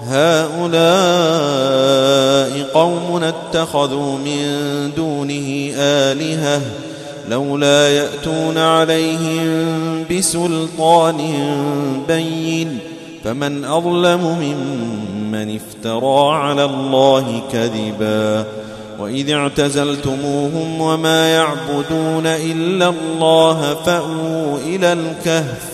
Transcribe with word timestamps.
هؤلاء 0.00 1.54
قوم 2.74 3.22
اتخذوا 3.24 4.18
من 4.18 4.90
دونه 4.96 5.72
آلهةً 5.76 6.60
لولا 7.28 7.88
يأتون 7.88 8.58
عليهم 8.58 10.04
بسلطان 10.10 11.16
بين 12.08 12.78
فمن 13.24 13.64
أظلم 13.64 14.20
ممن 14.20 15.56
افترى 15.56 16.34
على 16.34 16.64
الله 16.64 17.42
كذبا 17.52 18.44
وإذ 19.00 19.30
اعتزلتموهم 19.30 20.80
وما 20.80 21.28
يعبدون 21.28 22.26
إلا 22.26 22.88
الله 22.88 23.74
فأووا 23.86 24.58
إلى 24.66 24.92
الكهف 24.92 25.73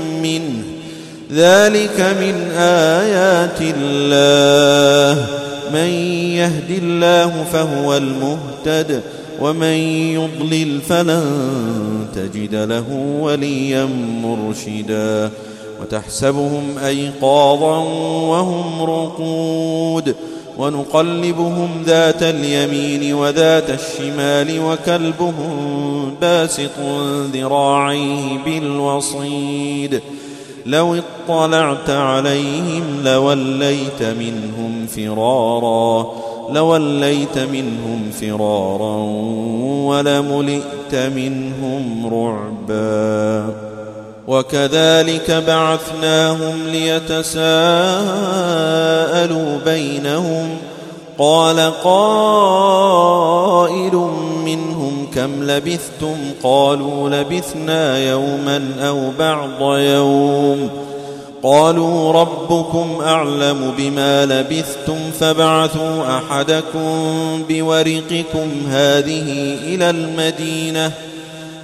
ذلك 1.33 1.99
من 1.99 2.51
آيات 2.57 3.61
الله. 3.61 5.25
من 5.73 5.89
يهد 6.35 6.69
الله 6.69 7.45
فهو 7.53 7.97
المهتد 7.97 9.01
ومن 9.41 9.73
يضلل 10.13 10.81
فلن 10.81 11.25
تجد 12.15 12.55
له 12.55 13.17
وليا 13.19 13.89
مرشدا. 14.23 15.29
وتحسبهم 15.81 16.77
أيقاظا 16.85 17.77
وهم 18.27 18.81
رقود. 18.81 20.15
ونقلبهم 20.57 21.69
ذات 21.85 22.23
اليمين 22.23 23.13
وذات 23.13 23.69
الشمال 23.69 24.59
وكلبهم 24.59 26.15
باسط 26.21 26.79
ذراعيه 27.33 28.37
بالوصيد. 28.45 30.01
لو 30.65 30.95
اطلعت 30.95 31.89
عليهم 31.89 32.83
لوليت 33.03 34.03
منهم 34.03 34.87
فرارا 34.95 36.13
لوليت 36.51 37.37
منهم 37.37 38.11
فرارا 38.21 38.95
ولملئت 39.87 40.95
منهم 40.95 42.09
رعبا. 42.13 43.71
وكذلك 44.27 45.31
بعثناهم 45.31 46.67
ليتساءلوا 46.67 47.41
بينهم 49.65 50.57
قال 51.17 51.71
قائل 51.83 52.91
منهم 54.45 54.70
كم 55.15 55.43
لبثتم 55.43 56.17
قالوا 56.43 57.09
لبثنا 57.09 58.09
يوما 58.09 58.61
أو 58.79 59.11
بعض 59.19 59.77
يوم 59.77 60.69
قالوا 61.43 62.11
ربكم 62.11 62.97
أعلم 63.01 63.73
بما 63.77 64.25
لبثتم 64.25 65.11
فابعثوا 65.19 66.17
أحدكم 66.17 66.93
بورقكم 67.49 68.49
هذه 68.69 69.57
إلى 69.63 69.89
المدينة 69.89 70.91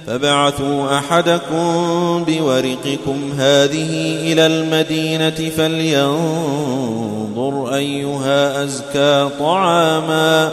فبعثوا 0.06 0.98
أحدكم 0.98 2.24
بورقكم 2.24 3.32
هذه 3.38 4.16
إلى 4.32 4.46
المدينة 4.46 5.50
فلينظر 5.56 6.94
أيها 7.74 8.64
أزكى 8.64 9.28
طعاما 9.38 10.52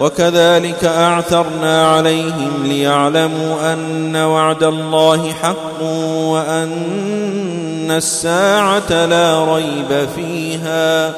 وكذلك 0.00 0.84
أعثرنا 0.84 1.88
عليهم 1.88 2.52
ليعلموا 2.64 3.72
أن 3.72 4.16
وعد 4.16 4.62
الله 4.62 5.32
حق 5.32 5.82
وأن 6.12 7.90
الساعة 7.90 9.06
لا 9.06 9.54
ريب 9.54 10.08
فيها. 10.16 11.08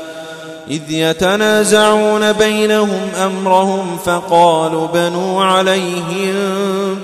إذ 0.71 0.83
يتنازعون 0.89 2.33
بينهم 2.33 3.01
أمرهم 3.25 3.99
فقالوا 4.05 4.87
بنوا 4.87 5.45
عليهم 5.45 6.35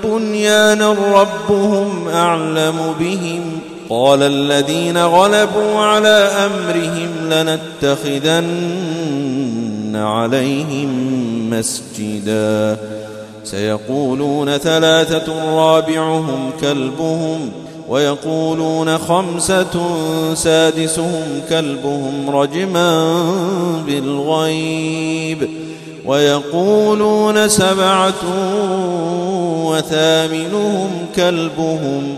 بنيانا 0.03 0.95
ربهم 1.13 2.07
أعلم 2.13 2.95
بهم. 2.99 3.59
قال 3.89 4.23
الذين 4.23 4.97
غلبوا 4.97 5.79
على 5.79 6.29
أمرهم 6.45 7.09
لنتخذن 7.29 8.45
عليهم 9.95 10.89
مسجدا. 11.49 12.77
سيقولون 13.43 14.57
ثلاثة 14.57 15.55
رابعهم 15.55 16.51
كلبهم 16.61 17.51
ويقولون 17.89 18.97
خمسة 18.97 19.95
سادسهم 20.33 21.41
كلبهم 21.49 22.29
رجما 22.29 23.15
بالغيب 23.87 25.49
ويقولون 26.05 27.47
سبعة 27.47 28.23
وثامنهم 29.65 30.89
كلبهم. 31.15 32.17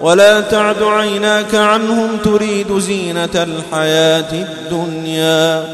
ولا 0.00 0.40
تعد 0.40 0.82
عيناك 0.82 1.54
عنهم 1.54 2.08
تريد 2.24 2.78
زينة 2.78 3.28
الحياة 3.34 4.32
الدنيا 4.32 5.64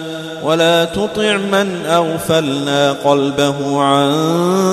ولا 0.43 0.85
تطع 0.85 1.37
من 1.37 1.87
أغفلنا 1.87 2.93
قلبه 2.93 3.83
عن 3.83 4.11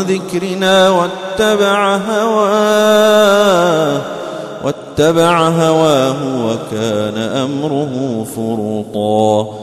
ذكرنا 0.01 0.89
واتبع 0.89 1.95
هواه 1.95 4.01
واتبع 4.63 5.47
هواه 5.47 6.15
وكان 6.45 7.17
أمره 7.17 8.25
فرطا 8.35 9.62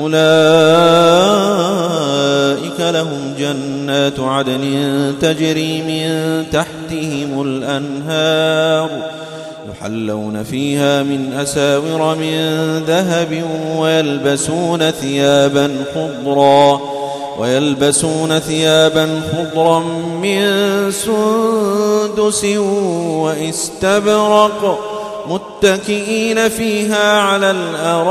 أولئك 0.00 0.12
لهم 2.80 3.34
جنات 3.38 4.20
عدن 4.20 5.14
تجري 5.20 5.82
من 5.82 6.44
تحتهم 6.52 7.42
الأنهار 7.42 8.90
يحلون 9.70 10.42
فيها 10.42 11.02
من 11.02 11.32
أساور 11.32 12.14
من 12.14 12.78
ذهب 12.86 13.44
ويلبسون 13.78 14.90
ثيابا 14.90 15.70
خضرا 15.94 16.80
ويلبسون 17.38 18.38
ثيابا 18.38 19.20
خضرا 19.32 19.78
من 20.22 20.42
سندس 20.90 22.44
وإستبرق 23.24 24.91
متكئين 25.28 26.48
فيها 26.48 27.20
على 27.20 27.50
الأرائك. 27.50 28.02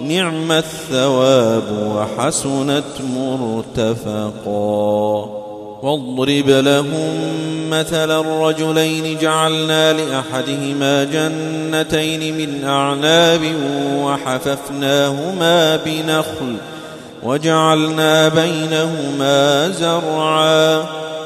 نعم 0.00 0.52
الثواب 0.52 1.96
وحسنت 1.96 2.84
مرتفقا. 3.16 5.28
واضرب 5.82 6.48
لهم 6.48 7.14
مثل 7.70 8.20
الرجلين. 8.20 9.18
جعلنا 9.18 9.92
لأحدهما 9.92 11.04
جنتين 11.04 12.38
من 12.38 12.64
أعناب 12.64 13.40
وحففناهما 14.02 15.76
بنخل. 15.76 16.56
وجعلنا 17.22 18.28
بينهما 18.28 19.68
زرعا. 19.68 21.03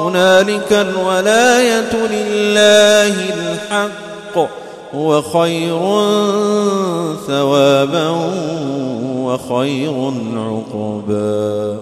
هنالك 0.00 0.72
الولاية 0.72 1.92
لله 1.92 3.14
الحق 3.34 4.48
هو 4.94 5.22
خير 5.22 5.78
ثوابا 7.26 8.08
وخير 9.16 10.12
عقبا. 10.36 11.76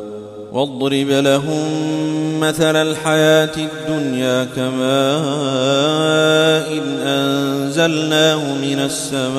واضرب 0.53 1.09
لهم 1.09 1.69
مثل 2.41 2.77
الحياة 2.77 3.57
الدنيا 3.57 4.45
كماء 4.57 4.79
إن 6.73 6.99
أنزلناه 7.07 8.55
من 8.55 8.79
السماء 8.79 9.39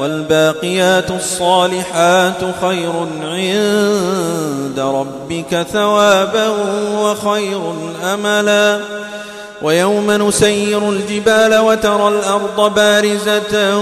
والباقيات 0.00 1.10
الصالحات 1.10 2.40
خير 2.60 2.92
عند 3.22 4.80
ربك 4.80 5.66
ثوابا 5.72 6.48
وخير 6.98 7.60
أملا. 8.04 8.80
ويوم 9.62 10.10
نسير 10.10 10.88
الجبال 10.88 11.58
وترى 11.58 12.08
الأرض 12.08 12.74
بارزة 12.74 13.78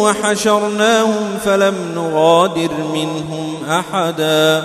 وحشرناهم 0.00 1.38
فلم 1.44 1.74
نغادر 1.94 2.70
منهم 2.94 3.56
أحدا. 3.70 4.64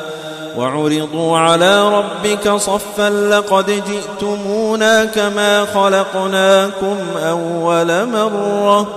وعرضوا 0.57 1.37
على 1.37 1.89
ربك 1.89 2.49
صفا 2.49 3.09
لقد 3.09 3.83
جئتمونا 3.87 5.05
كما 5.05 5.65
خلقناكم 5.65 6.97
أول 7.27 8.05
مرة. 8.05 8.87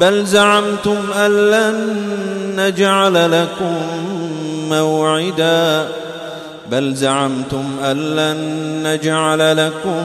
بل 0.00 0.26
زعمتم 0.26 0.96
أن 1.16 1.50
لن 1.50 1.96
نجعل 2.56 3.42
لكم 3.42 3.76
موعدا. 4.68 5.88
بل 6.70 6.94
زعمتم 6.94 7.64
أن 7.84 8.16
لن 8.16 8.36
نجعل 8.86 9.56
لكم 9.56 10.02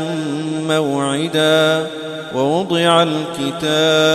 موعدا. 0.67 1.87
ووضع 2.35 3.03
الكتاب 3.03 4.09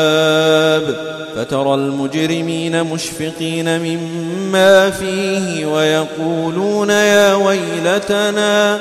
فترى 1.36 1.74
المجرمين 1.74 2.84
مشفقين 2.84 3.80
مما 3.80 4.90
فيه 4.90 5.66
ويقولون 5.66 6.90
يا 6.90 7.34
ويلتنا 7.34 8.80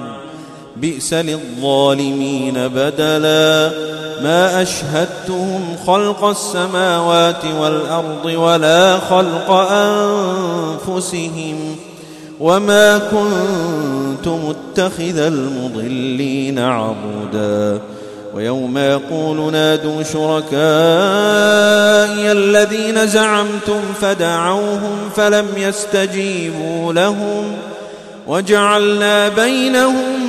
بئس 0.81 1.13
للظالمين 1.13 2.53
بدلا. 2.53 3.71
ما 4.23 4.61
أشهدتهم 4.61 5.75
خلق 5.87 6.23
السماوات 6.23 7.45
والأرض 7.59 8.25
ولا 8.25 8.97
خلق 8.97 9.51
أنفسهم 10.87 11.75
وما 12.39 12.97
كنت 12.97 14.27
متخذ 14.27 15.17
المضلين 15.17 16.59
عبداً. 16.59 17.81
ويوم 18.35 18.77
يقول 18.77 19.51
نادوا 19.51 20.03
شركائي 20.03 20.61
الذين 22.31 23.07
زعمتم 23.07 23.81
فدعوهم 24.01 25.09
فلم 25.15 25.47
يستجيبوا 25.57 26.93
لهم. 26.93 27.43
وجعلنا 28.27 29.29
بينهم 29.29 30.20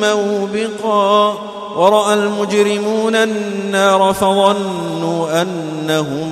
موبقا 0.00 1.38
ورأى 1.76 2.14
المجرمون 2.14 3.14
النار 3.14 4.12
فظنوا 4.12 5.42
أنهم 5.42 6.28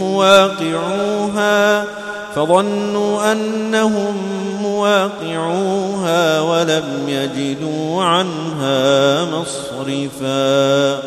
مواقعوها 0.00 1.84
فظنوا 2.34 3.32
أنهم 3.32 4.16
مواقعوها 4.62 6.40
ولم 6.40 6.84
يجدوا 7.08 8.02
عنها 8.02 9.24
مصرفا. 9.24 10.98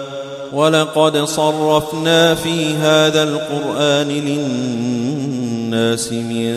ولقد 0.54 1.18
صرفنا 1.18 2.36
في 2.36 2.76
هذا 2.76 3.24
القرآن 3.24 4.08
للناس 4.08 6.14
من 6.14 6.54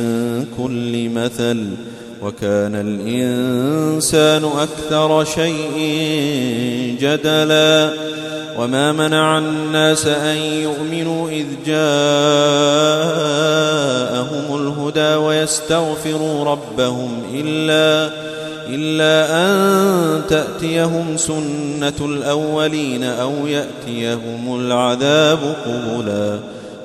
كل 0.58 1.08
مثل 1.08 1.66
وكان 2.24 2.74
الإنسان 2.74 4.44
أكثر 4.44 5.24
شيء 5.24 5.76
جدلا 7.00 7.90
وما 8.58 8.92
منع 8.92 9.38
الناس 9.38 10.06
أن 10.06 10.36
يؤمنوا 10.36 11.30
إذ 11.30 11.46
جاءهم 11.66 11.82
الهدى 14.56 15.14
ويستغفروا 15.14 16.44
ربهم 16.44 17.22
إلا 17.34 18.10
إلا 18.68 19.44
أن 19.44 20.22
تأتيهم 20.28 21.16
سنة 21.16 21.92
الأولين 22.00 23.04
أو 23.04 23.46
يأتيهم 23.46 24.60
العذاب 24.60 25.38
قبلا 25.66 26.38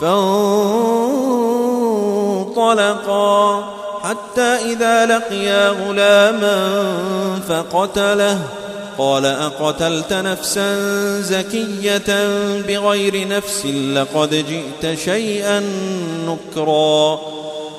فانطلقا. 0.00 0.56
حتى 4.02 4.72
إذا 4.72 5.06
لقيا 5.06 5.68
غلاما 5.68 6.82
فقتله. 7.48 8.38
قال 8.98 9.26
أقتلت 9.26 10.12
نفسا 10.12 10.80
زكية 11.20 12.28
بغير 12.68 13.28
نفس 13.28 13.66
لقد 13.66 14.44
جئت 14.48 14.98
شيئا 14.98 15.60
نكرا. 16.26 17.20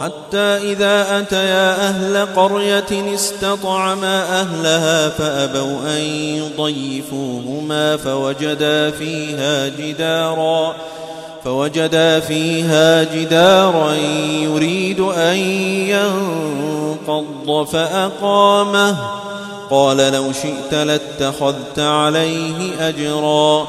حتى 0.00 0.72
إذا 0.72 1.18
أتيا 1.18 1.88
أهل 1.88 2.26
قرية 2.36 3.14
استطعما 3.14 4.40
أهلها 4.40 5.08
فأبوا 5.08 5.96
أن 5.96 6.00
يضيفوهما 6.38 7.96
فوجدا 7.96 8.90
فيها 8.90 9.68
جدارا 9.68 10.74
فوجدا 11.44 12.20
فيها 12.20 13.02
جدارا 13.02 13.94
يريد 14.42 15.00
أن 15.00 15.36
ينقض 17.06 17.66
فأقامه. 17.72 18.96
قال 19.70 19.96
لو 19.96 20.32
شئت 20.32 20.74
لاتخذت 20.74 21.78
عليه 21.78 22.88
أجرا. 22.88 23.68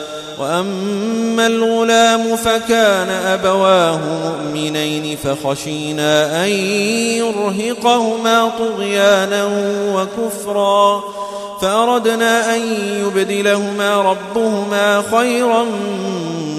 وأما 0.41 1.47
الغلام 1.47 2.35
فكان 2.35 3.09
أبواه 3.09 3.99
مؤمنين 4.25 5.17
فخشينا 5.17 6.43
أن 6.45 6.49
يرهقهما 7.17 8.51
طغيانا 8.59 9.49
وكفرا 9.93 11.03
فأردنا 11.61 12.55
أن 12.55 12.61
يبدلهما 13.05 14.01
ربهما 14.01 15.03
خيرا 15.11 15.63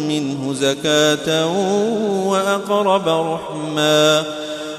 منه 0.09 0.53
زكاة 0.55 1.47
وأقرب 2.27 3.09
رحمًا 3.09 4.25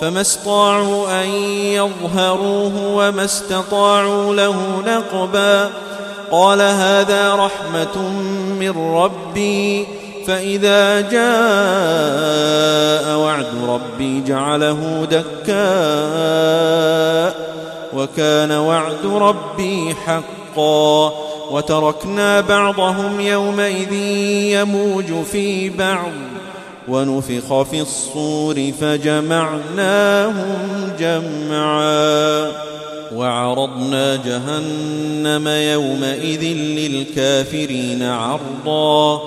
فما 0.00 0.20
استطاعوا 0.20 1.22
أن 1.22 1.28
يظهروه 1.54 2.72
وما 2.94 3.24
استطاعوا 3.24 4.34
له 4.34 4.82
نقبا. 4.86 5.70
قال 6.30 6.60
هذا 6.60 7.34
رحمة 7.34 7.98
من 8.60 8.94
ربي. 8.94 9.86
فإذا 10.26 11.00
جاء 11.00 11.20
وعد 13.18 13.46
ربي 13.68 14.20
جعله 14.20 15.06
دكاء 15.10 15.60
وكان 17.94 18.52
وعد 18.52 19.06
ربي 19.06 19.94
حقا. 20.06 21.12
وتركنا 21.50 22.40
بعضهم 22.40 23.20
يومئذ 23.20 23.92
يموج 24.52 25.24
في 25.32 25.68
بعض. 25.68 26.12
ونفخ 26.90 27.62
في 27.62 27.80
الصور 27.80 28.72
فجمعناهم 28.80 30.58
جمعا. 30.98 32.50
وعرضنا 33.14 34.16
جهنم 34.16 35.48
يومئذ 35.48 36.42
للكافرين 36.56 38.02
عرضا. 38.02 39.20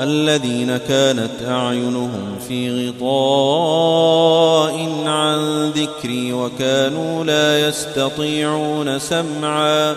الذين 0.00 0.76
كانت 0.76 1.30
أعينهم 1.48 2.36
في 2.48 2.90
غطاء 3.00 4.74
عن 5.06 5.70
ذكري 5.70 6.32
وكانوا 6.32 7.24
لا 7.24 7.68
يستطيعون 7.68 8.98
سمعا. 8.98 9.96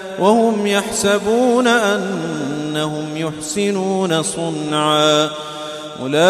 وهم 0.21 0.67
يحسبون 0.67 1.67
أنهم 1.67 3.05
يحسنون 3.15 4.23
صنعا. 4.23 5.29
أولئك 6.01 6.21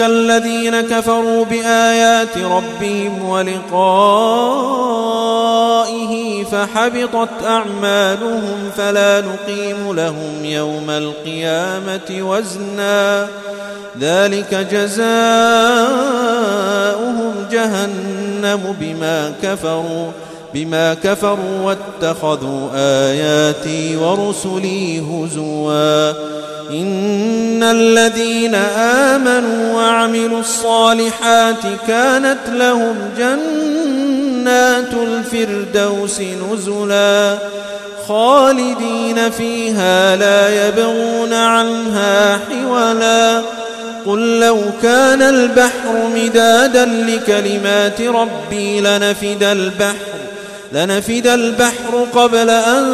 الذين 0.00 0.80
كفروا 0.80 1.44
بآيات 1.44 2.38
ربهم 2.38 3.28
ولقائه 3.28 3.64
فحبطت 6.44 7.44
أعمالهم 7.46 8.70
فلا 8.76 9.20
نقيم 9.20 9.92
لهم 9.92 10.44
يوم 10.44 10.90
القيامة 10.90 12.10
وزنا. 12.10 13.26
ذلك 14.00 14.54
جزاؤهم 14.54 15.00
جهنم 17.50 18.76
بما 18.80 19.32
كفروا. 19.42 20.10
بما 20.54 20.94
كفروا 20.94 21.60
واتخذوا 22.02 22.68
آياتي 22.74 23.96
ورسلي 23.96 25.00
هزوا. 25.00 26.10
إن 26.70 27.62
الذين 27.62 28.54
آمنوا 29.14 29.74
وعملوا 29.74 30.40
الصالحات 30.40 31.62
كانت 31.88 32.38
لهم 32.48 32.96
جنات 33.18 34.94
الفردوس 34.94 36.20
نزلا. 36.20 37.38
خالدين 38.08 39.30
فيها 39.30 40.16
لا 40.16 40.68
يبغون 40.68 41.32
عنها 41.32 42.38
حولا. 42.38 43.42
قل 44.06 44.40
لو 44.40 44.58
كان 44.82 45.22
البحر 45.22 46.08
مدادا 46.14 46.84
لكلمات 46.84 48.00
ربي 48.00 48.80
لنفد 48.80 49.42
البحر. 49.42 50.09
لنفد 50.72 51.26
البحر 51.26 52.06
قبل 52.14 52.50
أن 52.50 52.84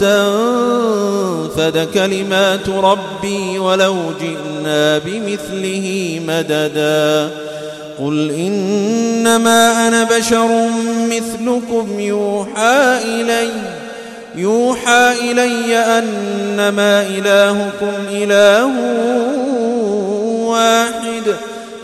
تنفد 0.00 1.88
كلمات 1.94 2.68
ربي 2.68 3.58
ولو 3.58 3.96
جئنا 4.20 4.98
بمثله 4.98 6.20
مددا. 6.28 7.30
قل 7.98 8.30
إنما 8.30 9.88
أنا 9.88 10.04
بشر 10.04 10.68
مثلكم 11.10 12.00
يوحى 12.00 12.98
إلي 13.04 13.50
يوحى 14.34 15.12
إلي 15.30 15.76
أنما 15.76 17.02
إلهكم 17.02 17.92
إله 18.10 18.66
واحد. 20.46 21.34